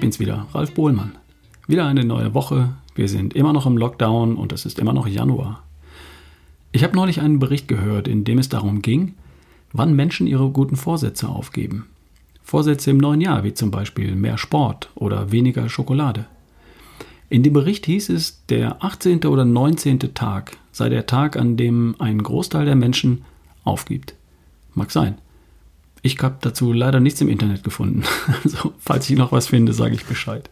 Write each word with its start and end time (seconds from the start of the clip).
bin's 0.00 0.18
wieder, 0.18 0.48
Ralf 0.52 0.74
Bohlmann. 0.74 1.12
Wieder 1.68 1.86
eine 1.86 2.04
neue 2.04 2.34
Woche. 2.34 2.70
Wir 2.96 3.08
sind 3.08 3.34
immer 3.34 3.52
noch 3.52 3.64
im 3.64 3.78
Lockdown 3.78 4.34
und 4.34 4.50
es 4.50 4.66
ist 4.66 4.80
immer 4.80 4.92
noch 4.92 5.06
Januar. 5.06 5.62
Ich 6.72 6.82
habe 6.82 6.96
neulich 6.96 7.20
einen 7.20 7.38
Bericht 7.38 7.68
gehört, 7.68 8.08
in 8.08 8.24
dem 8.24 8.38
es 8.38 8.48
darum 8.48 8.82
ging, 8.82 9.14
wann 9.72 9.94
Menschen 9.94 10.26
ihre 10.26 10.50
guten 10.50 10.74
Vorsätze 10.74 11.28
aufgeben. 11.28 11.86
Vorsätze 12.42 12.90
im 12.90 12.98
neuen 12.98 13.20
Jahr, 13.20 13.44
wie 13.44 13.54
zum 13.54 13.70
Beispiel 13.70 14.16
mehr 14.16 14.36
Sport 14.36 14.90
oder 14.96 15.30
weniger 15.30 15.68
Schokolade. 15.68 16.26
In 17.28 17.44
dem 17.44 17.52
Bericht 17.52 17.86
hieß 17.86 18.08
es, 18.08 18.44
der 18.46 18.84
18. 18.84 19.26
oder 19.26 19.44
19. 19.44 20.12
Tag 20.12 20.56
sei 20.72 20.88
der 20.88 21.06
Tag, 21.06 21.36
an 21.36 21.56
dem 21.56 21.94
ein 22.00 22.20
Großteil 22.20 22.64
der 22.64 22.74
Menschen 22.74 23.22
aufgibt. 23.62 24.16
Mag 24.74 24.90
sein. 24.90 25.18
Ich 26.04 26.20
habe 26.20 26.36
dazu 26.40 26.72
leider 26.72 26.98
nichts 26.98 27.20
im 27.20 27.28
Internet 27.28 27.62
gefunden. 27.62 28.02
Also, 28.44 28.74
falls 28.78 29.08
ich 29.08 29.16
noch 29.16 29.30
was 29.32 29.46
finde, 29.46 29.72
sage 29.72 29.94
ich 29.94 30.04
Bescheid. 30.04 30.50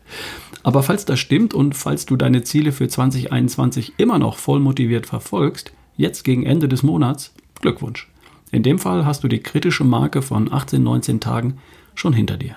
Aber 0.63 0.83
falls 0.83 1.05
das 1.05 1.19
stimmt 1.19 1.55
und 1.55 1.75
falls 1.75 2.07
du 2.07 2.17
deine 2.17 2.45
Ziele 2.45 2.71
für 2.71 2.89
2021 2.89 3.95
immer 3.97 4.19
noch 4.19 4.39
voll 4.39 4.61
motiviert 4.61 5.07
verfolgst, 5.07 5.73
jetzt 5.97 6.23
gegen 6.23 6.47
Ende 6.47 6.69
des 6.69 6.83
Monats, 6.83 7.35
Glückwunsch. 7.61 8.09
In 8.53 8.63
dem 8.63 8.79
Fall 8.79 9.05
hast 9.05 9.25
du 9.25 9.29
die 9.29 9.41
kritische 9.41 9.85
Marke 9.85 10.23
von 10.23 10.53
18, 10.53 10.83
19 10.83 11.21
Tagen 11.21 11.59
schon 11.95 12.13
hinter 12.13 12.37
dir. 12.37 12.57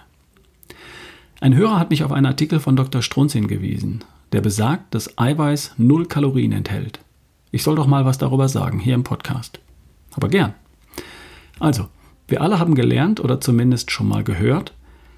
Ein 1.40 1.56
Hörer 1.56 1.80
hat 1.80 1.90
mich 1.90 2.04
auf 2.04 2.12
einen 2.12 2.26
Artikel 2.26 2.60
von 2.60 2.76
Dr. 2.76 3.02
Strunz 3.02 3.34
hingewiesen, 3.34 4.04
der 4.32 4.42
besagt, 4.42 4.94
dass 4.96 5.18
Eiweiß 5.18 5.74
null 5.78 6.06
Kalorien 6.06 6.52
enthält. 6.52 7.00
Ich 7.52 7.64
soll 7.64 7.76
doch 7.76 7.88
mal 7.88 8.06
was 8.06 8.18
darüber 8.18 8.50
sagen, 8.50 8.80
hier 8.80 8.96
im 8.96 9.04
Podcast. 9.04 9.60
Aber 10.16 10.30
gern. 10.30 10.54
Also, 11.60 11.88
wir 12.28 12.42
alle 12.42 12.60
haben 12.60 12.76
gelernt 12.76 13.20
oder 13.20 13.42
zumindest 13.42 13.92
schon 13.92 14.08
mal 14.08 14.24
gehört, 14.24 14.74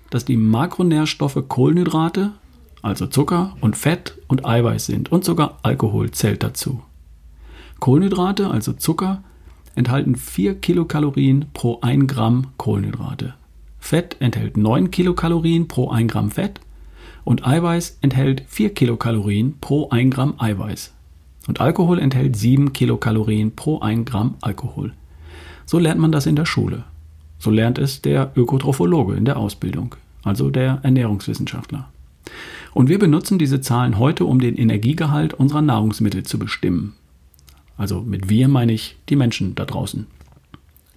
dass 0.10 0.26
die 0.26 0.38
Makronährstoffe 0.38 1.44
Kohlenhydrate, 1.48 2.32
also 2.82 3.08
Zucker 3.08 3.56
und 3.62 3.78
Fett 3.78 4.18
und 4.28 4.46
Eiweiß 4.46 4.86
sind 4.86 5.12
und 5.12 5.26
sogar 5.26 5.60
Alkohol 5.64 6.12
zählt 6.12 6.44
dazu. 6.44 6.82
Kohlenhydrate, 7.80 8.50
also 8.50 8.74
Zucker, 8.74 9.24
enthalten 9.76 10.16
4 10.16 10.56
Kilokalorien 10.56 11.46
pro 11.54 11.80
1 11.82 12.08
Gramm 12.08 12.48
Kohlenhydrate. 12.58 13.34
Fett 13.80 14.16
enthält 14.20 14.58
9 14.58 14.90
Kilokalorien 14.90 15.68
pro 15.68 15.90
1 15.90 16.12
Gramm 16.12 16.32
Fett 16.32 16.60
und 17.24 17.46
Eiweiß 17.46 18.00
enthält 18.02 18.44
4 18.48 18.74
Kilokalorien 18.74 19.60
pro 19.60 19.90
1 19.90 20.14
Gramm 20.14 20.36
Eiweiß. 20.38 20.94
Und 21.48 21.62
Alkohol 21.62 22.00
enthält 22.00 22.36
7 22.36 22.74
Kilokalorien 22.74 23.56
pro 23.56 23.80
1 23.80 24.10
Gramm 24.10 24.36
Alkohol. 24.42 24.94
So 25.66 25.78
lernt 25.78 26.00
man 26.00 26.12
das 26.12 26.26
in 26.26 26.36
der 26.36 26.46
Schule. 26.46 26.86
So 27.40 27.52
lernt 27.52 27.78
es 27.78 28.02
der 28.02 28.32
Ökotrophologe 28.36 29.16
in 29.16 29.26
der 29.26 29.38
Ausbildung, 29.38 29.96
also 30.24 30.50
der 30.50 30.80
Ernährungswissenschaftler. 30.84 31.90
Und 32.74 32.90
wir 32.90 33.00
benutzen 33.00 33.40
diese 33.40 33.62
Zahlen 33.62 34.00
heute, 34.00 34.26
um 34.26 34.40
den 34.40 34.58
Energiegehalt 34.58 35.34
unserer 35.34 35.62
Nahrungsmittel 35.62 36.24
zu 36.24 36.38
bestimmen. 36.40 36.94
Also 37.78 38.02
mit 38.02 38.30
wir 38.30 38.48
meine 38.48 38.74
ich 38.74 38.98
die 39.10 39.16
Menschen 39.16 39.56
da 39.56 39.66
draußen. 39.66 40.08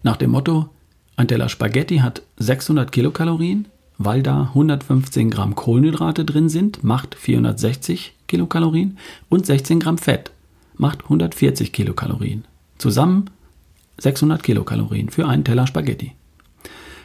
Nach 0.02 0.16
dem 0.16 0.30
Motto, 0.30 0.68
ein 1.16 1.28
Teller 1.28 1.48
Spaghetti 1.48 1.98
hat 1.98 2.22
600 2.38 2.92
Kilokalorien, 2.92 3.66
weil 3.98 4.22
da 4.22 4.42
115 4.42 5.30
Gramm 5.30 5.56
Kohlenhydrate 5.56 6.24
drin 6.24 6.48
sind, 6.48 6.84
macht 6.84 7.16
460 7.16 8.14
Kilokalorien 8.28 8.98
und 9.28 9.44
16 9.44 9.80
Gramm 9.80 9.98
Fett 9.98 10.30
macht 10.76 11.02
140 11.04 11.72
Kilokalorien. 11.72 12.44
Zusammen 12.78 13.30
600 13.98 14.42
Kilokalorien 14.42 15.08
für 15.08 15.26
einen 15.26 15.44
Teller 15.44 15.66
Spaghetti. 15.66 16.12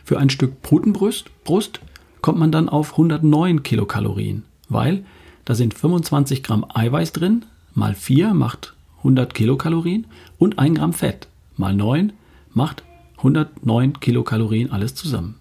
Für 0.04 0.20
ein 0.20 0.30
Stück 0.30 0.62
Putenbrust 0.62 1.32
Brust 1.44 1.80
kommt 2.22 2.38
man 2.38 2.52
dann 2.52 2.68
auf 2.70 2.92
109 2.92 3.64
Kilokalorien, 3.64 4.44
weil 4.68 5.06
da 5.46 5.56
sind 5.56 5.74
25 5.74 6.44
Gramm 6.44 6.66
Eiweiß 6.74 7.14
drin, 7.14 7.46
mal 7.74 7.94
4 7.94 8.34
macht 8.34 8.74
100 9.00 9.34
Kilokalorien 9.34 10.06
und 10.38 10.60
1 10.60 10.78
Gramm 10.78 10.94
Fett, 10.94 11.28
mal 11.56 11.74
9 11.74 12.14
macht 12.54 12.84
109 13.18 14.00
Kilokalorien 14.00 14.72
alles 14.72 14.94
zusammen. 14.96 15.36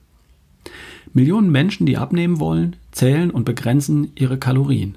Millionen 1.12 1.50
Menschen, 1.50 1.84
die 1.84 1.97
abnehmen 1.97 2.39
wollen, 2.41 2.77
zählen 2.93 3.31
und 3.31 3.44
begrenzen 3.44 4.12
ihre 4.15 4.39
Kalorien. 4.39 4.97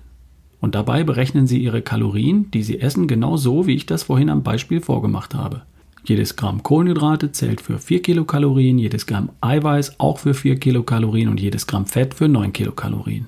Und 0.62 0.76
dabei 0.76 1.04
berechnen 1.04 1.48
sie 1.48 1.60
ihre 1.60 1.82
Kalorien, 1.82 2.50
die 2.52 2.64
sie 2.64 2.80
essen, 2.80 3.08
genau 3.08 3.36
so, 3.38 3.68
wie 3.68 3.76
ich 3.76 3.86
das 3.86 4.04
vorhin 4.04 4.30
am 4.30 4.44
Beispiel 4.44 4.80
vorgemacht 4.80 5.36
habe. 5.36 5.64
Jedes 6.08 6.36
Gramm 6.36 6.62
Kohlenhydrate 6.62 7.32
zählt 7.32 7.62
für 7.62 7.80
4 7.80 8.04
Kilokalorien, 8.04 8.78
jedes 8.78 9.08
Gramm 9.08 9.32
Eiweiß 9.42 10.00
auch 10.00 10.20
für 10.20 10.36
4 10.36 10.60
Kilokalorien 10.60 11.30
und 11.30 11.40
jedes 11.40 11.66
Gramm 11.66 11.88
Fett 11.88 12.14
für 12.14 12.28
9 12.28 12.54
Kilokalorien. 12.54 13.26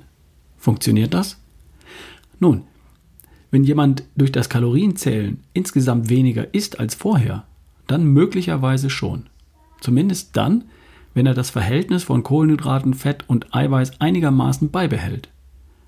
Funktioniert 0.58 1.16
das? 1.16 1.38
Nun, 2.40 2.64
wenn 3.50 3.64
jemand 3.64 4.04
durch 4.16 4.32
das 4.32 4.48
Kalorienzählen 4.48 5.40
insgesamt 5.54 6.10
weniger 6.10 6.54
isst 6.54 6.80
als 6.80 6.94
vorher, 6.94 7.46
dann 7.88 8.06
möglicherweise 8.06 8.92
schon. 8.92 9.24
Zumindest 9.82 10.38
dann, 10.38 10.66
wenn 11.16 11.26
er 11.26 11.34
das 11.34 11.50
Verhältnis 11.50 12.04
von 12.04 12.22
Kohlenhydraten, 12.22 12.94
Fett 12.94 13.24
und 13.28 13.56
Eiweiß 13.56 14.02
einigermaßen 14.02 14.70
beibehält. 14.70 15.30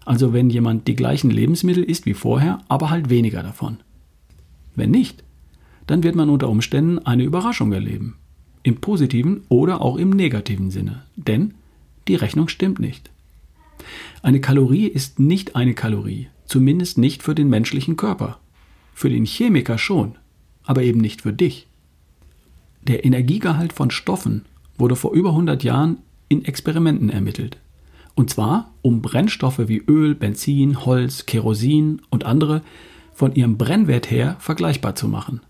Also 0.06 0.34
wenn 0.34 0.50
jemand 0.50 0.88
die 0.88 0.96
gleichen 0.96 1.30
Lebensmittel 1.30 1.84
isst 1.84 2.08
wie 2.08 2.16
vorher, 2.16 2.64
aber 2.68 2.90
halt 2.90 3.12
weniger 3.12 3.44
davon. 3.44 3.78
Wenn 4.76 4.90
nicht, 4.90 5.24
dann 5.90 6.04
wird 6.04 6.16
man 6.16 6.30
unter 6.30 6.50
Umständen 6.50 7.00
eine 7.00 7.24
Überraschung 7.24 7.74
erleben. 7.74 8.18
Im 8.62 8.76
positiven 8.76 9.42
oder 9.50 9.82
auch 9.82 9.98
im 9.98 10.12
negativen 10.12 10.70
Sinne. 10.70 11.02
Denn 11.16 11.56
die 12.08 12.14
Rechnung 12.14 12.48
stimmt 12.48 12.78
nicht. 12.78 13.10
Eine 14.22 14.40
Kalorie 14.40 14.86
ist 14.86 15.20
nicht 15.20 15.56
eine 15.56 15.74
Kalorie, 15.74 16.28
zumindest 16.46 17.00
nicht 17.00 17.24
für 17.24 17.34
den 17.34 17.50
menschlichen 17.50 17.98
Körper. 17.98 18.38
Für 18.94 19.10
den 19.10 19.26
Chemiker 19.26 19.80
schon, 19.80 20.16
aber 20.64 20.84
eben 20.84 21.00
nicht 21.00 21.24
für 21.24 21.34
dich. 21.34 21.66
Der 22.84 23.04
Energiegehalt 23.04 23.74
von 23.74 23.90
Stoffen 23.90 24.46
wurde 24.78 24.96
vor 24.96 25.14
über 25.14 25.30
100 25.30 25.64
Jahren 25.64 25.98
in 26.28 26.46
Experimenten 26.46 27.10
ermittelt. 27.10 27.58
Und 28.14 28.30
zwar, 28.30 28.76
um 28.84 29.02
Brennstoffe 29.02 29.68
wie 29.68 29.82
Öl, 29.88 30.14
Benzin, 30.14 30.86
Holz, 30.86 31.26
Kerosin 31.26 32.04
und 32.12 32.26
andere 32.26 32.62
von 33.12 33.34
ihrem 33.34 33.58
Brennwert 33.58 34.12
her 34.12 34.36
vergleichbar 34.40 34.94
zu 34.94 35.08
machen. 35.08 35.42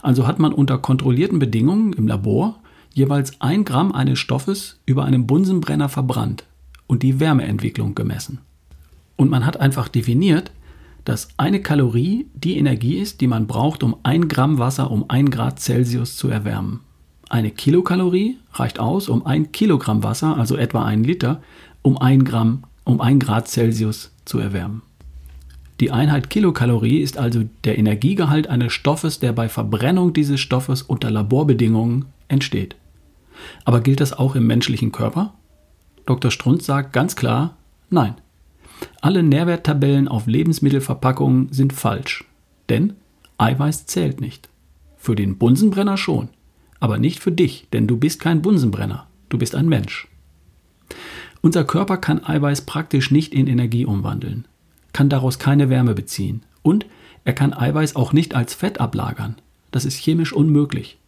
Also 0.00 0.26
hat 0.26 0.38
man 0.38 0.52
unter 0.52 0.78
kontrollierten 0.78 1.38
Bedingungen 1.38 1.92
im 1.92 2.06
Labor 2.08 2.60
jeweils 2.94 3.40
ein 3.40 3.64
Gramm 3.64 3.92
eines 3.92 4.18
Stoffes 4.18 4.80
über 4.86 5.04
einem 5.04 5.26
Bunsenbrenner 5.26 5.88
verbrannt 5.88 6.44
und 6.86 7.02
die 7.02 7.20
Wärmeentwicklung 7.20 7.94
gemessen. 7.94 8.38
Und 9.16 9.30
man 9.30 9.46
hat 9.46 9.58
einfach 9.58 9.88
definiert, 9.88 10.52
dass 11.04 11.28
eine 11.36 11.60
Kalorie 11.60 12.26
die 12.34 12.58
Energie 12.58 12.98
ist, 12.98 13.20
die 13.20 13.26
man 13.26 13.46
braucht, 13.46 13.82
um 13.82 13.96
ein 14.02 14.28
Gramm 14.28 14.58
Wasser 14.58 14.90
um 14.90 15.06
ein 15.08 15.30
Grad 15.30 15.58
Celsius 15.60 16.16
zu 16.16 16.28
erwärmen. 16.28 16.80
Eine 17.28 17.50
Kilokalorie 17.50 18.36
reicht 18.52 18.78
aus, 18.78 19.08
um 19.08 19.24
ein 19.24 19.52
Kilogramm 19.52 20.02
Wasser, 20.02 20.36
also 20.36 20.56
etwa 20.56 20.84
einen 20.84 21.02
Liter, 21.02 21.42
um 21.80 21.96
ein 21.98 22.24
Gramm, 22.24 22.64
um 22.84 23.00
ein 23.00 23.18
Grad 23.18 23.48
Celsius 23.48 24.12
zu 24.24 24.38
erwärmen. 24.38 24.82
Die 25.82 25.90
Einheit 25.90 26.30
Kilokalorie 26.30 27.00
ist 27.00 27.18
also 27.18 27.42
der 27.64 27.76
Energiegehalt 27.76 28.46
eines 28.46 28.72
Stoffes, 28.72 29.18
der 29.18 29.32
bei 29.32 29.48
Verbrennung 29.48 30.12
dieses 30.12 30.38
Stoffes 30.38 30.80
unter 30.80 31.10
Laborbedingungen 31.10 32.04
entsteht. 32.28 32.76
Aber 33.64 33.80
gilt 33.80 33.98
das 33.98 34.12
auch 34.12 34.36
im 34.36 34.46
menschlichen 34.46 34.92
Körper? 34.92 35.34
Dr. 36.06 36.30
Strunz 36.30 36.66
sagt 36.66 36.92
ganz 36.92 37.16
klar, 37.16 37.56
nein. 37.90 38.14
Alle 39.00 39.24
Nährwerttabellen 39.24 40.06
auf 40.06 40.28
Lebensmittelverpackungen 40.28 41.52
sind 41.52 41.72
falsch, 41.72 42.26
denn 42.68 42.92
Eiweiß 43.38 43.86
zählt 43.86 44.20
nicht. 44.20 44.50
Für 44.96 45.16
den 45.16 45.36
Bunsenbrenner 45.36 45.96
schon, 45.96 46.28
aber 46.78 46.98
nicht 46.98 47.18
für 47.18 47.32
dich, 47.32 47.66
denn 47.72 47.88
du 47.88 47.96
bist 47.96 48.20
kein 48.20 48.40
Bunsenbrenner, 48.40 49.08
du 49.30 49.36
bist 49.36 49.56
ein 49.56 49.68
Mensch. 49.68 50.06
Unser 51.40 51.64
Körper 51.64 51.96
kann 51.96 52.24
Eiweiß 52.24 52.66
praktisch 52.66 53.10
nicht 53.10 53.34
in 53.34 53.48
Energie 53.48 53.84
umwandeln 53.84 54.46
kann 54.92 55.08
daraus 55.08 55.38
keine 55.38 55.68
Wärme 55.68 55.94
beziehen. 55.94 56.42
Und 56.62 56.86
er 57.24 57.32
kann 57.32 57.52
Eiweiß 57.52 57.96
auch 57.96 58.12
nicht 58.12 58.34
als 58.34 58.54
Fett 58.54 58.80
ablagern. 58.80 59.36
Das 59.70 59.84
ist 59.84 59.96
chemisch 59.96 60.32
unmöglich. 60.32 60.98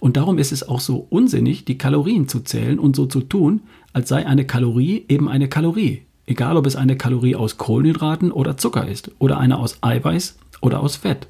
Und 0.00 0.16
darum 0.16 0.38
ist 0.38 0.52
es 0.52 0.68
auch 0.68 0.80
so 0.80 1.06
unsinnig, 1.10 1.64
die 1.64 1.78
Kalorien 1.78 2.28
zu 2.28 2.40
zählen 2.40 2.78
und 2.78 2.96
so 2.96 3.06
zu 3.06 3.20
tun, 3.20 3.62
als 3.92 4.08
sei 4.08 4.26
eine 4.26 4.46
Kalorie 4.46 5.04
eben 5.08 5.28
eine 5.28 5.48
Kalorie. 5.48 6.02
Egal 6.26 6.56
ob 6.56 6.66
es 6.66 6.76
eine 6.76 6.96
Kalorie 6.96 7.36
aus 7.36 7.58
Kohlenhydraten 7.58 8.32
oder 8.32 8.56
Zucker 8.56 8.86
ist 8.86 9.10
oder 9.18 9.38
eine 9.38 9.58
aus 9.58 9.78
Eiweiß 9.82 10.38
oder 10.60 10.80
aus 10.80 10.96
Fett. 10.96 11.26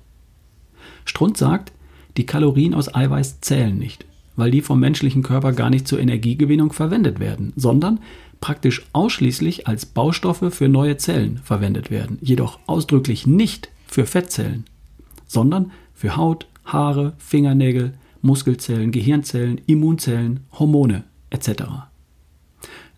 Strunz 1.05 1.39
sagt, 1.39 1.73
die 2.17 2.27
Kalorien 2.27 2.75
aus 2.75 2.95
Eiweiß 2.95 3.41
zählen 3.41 3.77
nicht, 3.77 4.05
weil 4.37 4.51
die 4.51 4.61
vom 4.61 4.81
menschlichen 4.81 5.23
Körper 5.23 5.53
gar 5.53 5.71
nicht 5.71 5.89
zur 5.89 5.99
Energiegewinnung 5.99 6.73
verwendet 6.73 7.21
werden, 7.21 7.53
sondern 7.57 8.01
praktisch 8.43 8.83
ausschließlich 8.93 9.67
als 9.67 9.87
Baustoffe 9.87 10.51
für 10.51 10.69
neue 10.69 10.99
Zellen 10.99 11.39
verwendet 11.39 11.91
werden, 11.91 12.19
jedoch 12.21 12.59
ausdrücklich 12.67 13.27
nicht 13.27 13.71
für 13.87 14.05
Fettzellen, 14.05 14.65
sondern 15.27 15.71
für 15.95 16.17
Haut, 16.17 16.47
Haare, 16.67 17.15
Fingernägel, 17.17 17.95
Muskelzellen, 18.21 18.93
Gehirnzellen, 18.93 19.61
Immunzellen, 19.67 20.41
Hormone 20.53 21.05
etc. 21.31 21.63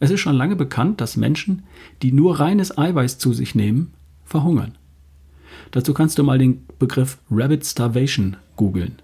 Es 0.01 0.11
ist 0.11 0.21
schon 0.21 0.35
lange 0.35 0.57
bekannt, 0.57 1.01
dass 1.01 1.17
Menschen, 1.17 1.63
die 2.03 2.11
nur 2.11 2.41
reines 2.41 2.77
Eiweiß 2.77 3.19
zu 3.19 3.33
sich 3.33 3.55
nehmen, 3.55 3.93
verhungern. 4.25 4.77
Dazu 5.71 5.93
kannst 5.95 6.19
du 6.19 6.25
mal 6.25 6.39
den 6.39 6.65
Begriff 6.79 7.19
Rabbit 7.31 7.67
Starvation 7.67 8.37
googeln. 8.57 8.97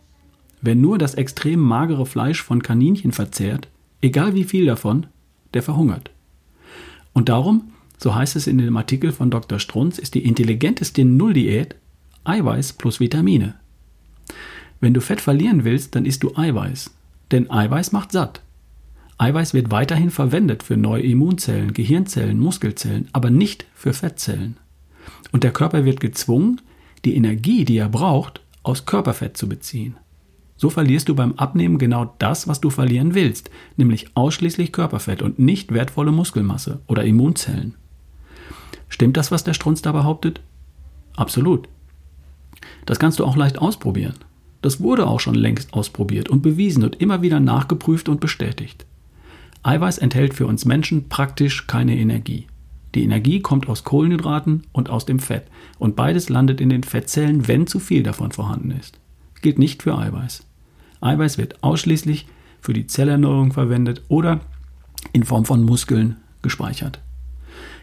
Wer 0.62 0.74
nur 0.74 0.96
das 0.98 1.14
extrem 1.14 1.60
magere 1.60 2.06
Fleisch 2.06 2.42
von 2.42 2.62
Kaninchen 2.62 3.12
verzehrt, 3.12 3.68
egal 4.00 4.34
wie 4.34 4.44
viel 4.44 4.66
davon, 4.66 5.06
der 5.52 5.62
verhungert. 5.62 6.10
Und 7.12 7.28
darum, 7.28 7.72
so 7.98 8.14
heißt 8.14 8.36
es 8.36 8.46
in 8.46 8.58
dem 8.58 8.76
Artikel 8.76 9.12
von 9.12 9.30
Dr. 9.30 9.58
Strunz, 9.58 9.98
ist 9.98 10.14
die 10.14 10.24
intelligenteste 10.24 11.04
Nulldiät 11.04 11.76
Eiweiß 12.24 12.74
plus 12.74 13.00
Vitamine. 13.00 13.54
Wenn 14.80 14.94
du 14.94 15.00
Fett 15.00 15.20
verlieren 15.20 15.64
willst, 15.64 15.94
dann 15.94 16.06
isst 16.06 16.22
du 16.22 16.34
Eiweiß. 16.34 16.90
Denn 17.30 17.50
Eiweiß 17.50 17.92
macht 17.92 18.12
satt. 18.12 18.42
Eiweiß 19.18 19.52
wird 19.52 19.70
weiterhin 19.70 20.10
verwendet 20.10 20.62
für 20.62 20.78
neue 20.78 21.02
Immunzellen, 21.02 21.74
Gehirnzellen, 21.74 22.38
Muskelzellen, 22.38 23.08
aber 23.12 23.30
nicht 23.30 23.66
für 23.74 23.92
Fettzellen. 23.92 24.56
Und 25.32 25.44
der 25.44 25.52
Körper 25.52 25.84
wird 25.84 26.00
gezwungen, 26.00 26.60
die 27.04 27.14
Energie, 27.14 27.64
die 27.66 27.76
er 27.76 27.90
braucht, 27.90 28.40
aus 28.62 28.86
Körperfett 28.86 29.36
zu 29.36 29.48
beziehen. 29.48 29.96
So 30.60 30.68
verlierst 30.68 31.08
du 31.08 31.14
beim 31.14 31.32
Abnehmen 31.36 31.78
genau 31.78 32.14
das, 32.18 32.46
was 32.46 32.60
du 32.60 32.68
verlieren 32.68 33.14
willst, 33.14 33.50
nämlich 33.78 34.14
ausschließlich 34.14 34.72
Körperfett 34.72 35.22
und 35.22 35.38
nicht 35.38 35.72
wertvolle 35.72 36.12
Muskelmasse 36.12 36.82
oder 36.86 37.02
Immunzellen. 37.02 37.76
Stimmt 38.90 39.16
das, 39.16 39.30
was 39.30 39.42
der 39.42 39.54
Strunz 39.54 39.80
da 39.80 39.92
behauptet? 39.92 40.42
Absolut. 41.16 41.66
Das 42.84 42.98
kannst 42.98 43.20
du 43.20 43.24
auch 43.24 43.36
leicht 43.36 43.58
ausprobieren. 43.58 44.16
Das 44.60 44.82
wurde 44.82 45.06
auch 45.06 45.18
schon 45.18 45.34
längst 45.34 45.72
ausprobiert 45.72 46.28
und 46.28 46.42
bewiesen 46.42 46.84
und 46.84 47.00
immer 47.00 47.22
wieder 47.22 47.40
nachgeprüft 47.40 48.10
und 48.10 48.20
bestätigt. 48.20 48.84
Eiweiß 49.62 49.96
enthält 49.96 50.34
für 50.34 50.46
uns 50.46 50.66
Menschen 50.66 51.08
praktisch 51.08 51.68
keine 51.68 51.96
Energie. 51.96 52.48
Die 52.94 53.04
Energie 53.04 53.40
kommt 53.40 53.66
aus 53.66 53.84
Kohlenhydraten 53.84 54.64
und 54.72 54.90
aus 54.90 55.06
dem 55.06 55.20
Fett 55.20 55.44
und 55.78 55.96
beides 55.96 56.28
landet 56.28 56.60
in 56.60 56.68
den 56.68 56.82
Fettzellen, 56.82 57.48
wenn 57.48 57.66
zu 57.66 57.78
viel 57.78 58.02
davon 58.02 58.32
vorhanden 58.32 58.72
ist. 58.72 59.00
Gilt 59.40 59.58
nicht 59.58 59.82
für 59.82 59.96
Eiweiß. 59.96 60.44
Eiweiß 61.00 61.38
wird 61.38 61.62
ausschließlich 61.62 62.26
für 62.60 62.72
die 62.72 62.86
Zellerneuerung 62.86 63.52
verwendet 63.52 64.02
oder 64.08 64.40
in 65.12 65.24
Form 65.24 65.44
von 65.44 65.64
Muskeln 65.64 66.16
gespeichert. 66.42 67.00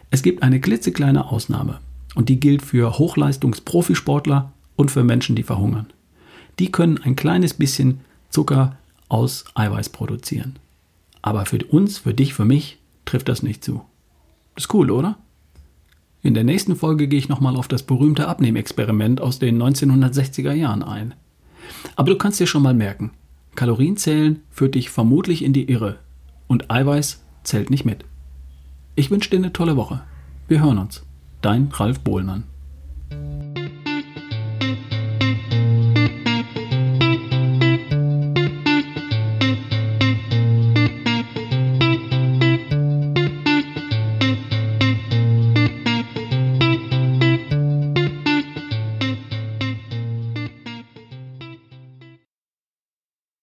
Es 0.10 0.24
gibt 0.24 0.44
eine 0.44 0.62
klitzekleine 0.62 1.30
Ausnahme 1.30 1.80
und 2.16 2.30
die 2.30 2.40
gilt 2.40 2.62
für 2.62 2.98
Hochleistungsprofisportler 2.98 4.52
und 4.76 4.92
für 4.92 5.04
Menschen, 5.04 5.36
die 5.36 5.44
verhungern. 5.44 5.88
Die 6.60 6.72
können 6.72 6.98
ein 7.00 7.16
kleines 7.16 7.54
bisschen 7.54 8.02
Zucker 8.30 8.78
aus 9.10 9.46
Eiweiß 9.56 9.90
produzieren. 9.90 10.58
Aber 11.22 11.46
für 11.46 11.60
uns, 11.66 12.00
für 12.00 12.14
dich, 12.14 12.34
für 12.34 12.46
mich 12.46 12.78
trifft 13.06 13.30
das 13.30 13.44
nicht 13.44 13.64
zu. 13.64 13.82
Das 14.56 14.66
ist 14.66 14.74
cool, 14.74 14.92
oder? 14.92 15.18
In 16.22 16.34
der 16.34 16.44
nächsten 16.44 16.76
Folge 16.76 17.08
gehe 17.08 17.20
ich 17.20 17.30
nochmal 17.30 17.56
auf 17.56 17.68
das 17.68 17.84
berühmte 17.84 18.28
Abnehmexperiment 18.28 19.22
aus 19.22 19.40
den 19.40 19.62
1960er 19.62 20.54
Jahren 20.54 20.84
ein. 20.84 21.14
Aber 21.96 22.12
du 22.12 22.18
kannst 22.18 22.40
dir 22.40 22.48
schon 22.48 22.64
mal 22.64 22.74
merken, 22.74 23.12
Kalorienzählen 23.56 24.42
führt 24.52 24.76
dich 24.76 24.90
vermutlich 24.90 25.44
in 25.44 25.54
die 25.54 25.70
Irre 25.70 25.98
und 26.48 26.70
Eiweiß 26.70 27.24
zählt 27.44 27.70
nicht 27.70 27.86
mit. 27.86 28.06
Ich 28.96 29.12
wünsche 29.12 29.30
dir 29.30 29.38
eine 29.38 29.54
tolle 29.54 29.76
Woche. 29.76 30.02
Wir 30.48 30.62
hören 30.62 30.78
uns. 30.78 31.06
Dein 31.42 31.70
Ralf 31.72 32.00
Bohlmann. 32.00 32.44